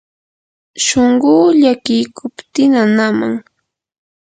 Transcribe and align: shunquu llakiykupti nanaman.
shunquu 0.85 1.31
llakiykupti 1.61 2.61
nanaman. 2.71 3.33